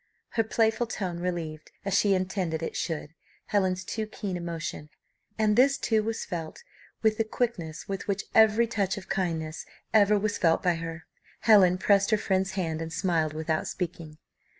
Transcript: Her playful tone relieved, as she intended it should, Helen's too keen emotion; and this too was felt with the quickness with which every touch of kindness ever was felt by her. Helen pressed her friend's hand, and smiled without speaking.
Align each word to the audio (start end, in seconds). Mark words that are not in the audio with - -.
Her 0.29 0.43
playful 0.43 0.87
tone 0.87 1.19
relieved, 1.19 1.69
as 1.85 1.93
she 1.93 2.15
intended 2.15 2.63
it 2.63 2.75
should, 2.75 3.13
Helen's 3.45 3.83
too 3.83 4.07
keen 4.07 4.35
emotion; 4.35 4.89
and 5.37 5.55
this 5.55 5.77
too 5.77 6.01
was 6.01 6.25
felt 6.25 6.63
with 7.03 7.19
the 7.19 7.23
quickness 7.23 7.87
with 7.87 8.07
which 8.07 8.23
every 8.33 8.65
touch 8.65 8.97
of 8.97 9.07
kindness 9.09 9.63
ever 9.93 10.17
was 10.17 10.39
felt 10.39 10.63
by 10.63 10.73
her. 10.77 11.05
Helen 11.41 11.77
pressed 11.77 12.09
her 12.09 12.17
friend's 12.17 12.53
hand, 12.53 12.81
and 12.81 12.91
smiled 12.91 13.33
without 13.33 13.67
speaking. 13.67 14.17